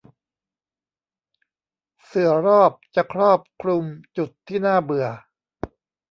[2.05, 3.83] เสื่อรอบจะครอบคลุม
[4.17, 5.07] จุดที่น่าเบื่อ